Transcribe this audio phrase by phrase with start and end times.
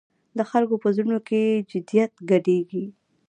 [0.37, 1.41] د خلکو په زړونو کې
[1.71, 2.85] جدیت ګډېږي.